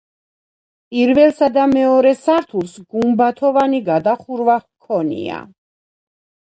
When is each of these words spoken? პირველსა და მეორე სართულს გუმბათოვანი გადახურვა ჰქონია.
პირველსა 0.95 1.49
და 1.59 1.65
მეორე 1.75 2.15
სართულს 2.23 2.73
გუმბათოვანი 2.95 3.83
გადახურვა 3.93 4.61
ჰქონია. 4.67 5.45